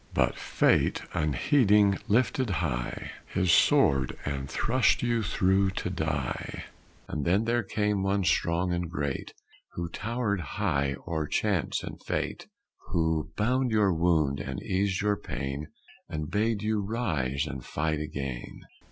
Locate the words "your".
13.69-13.93, 15.03-15.17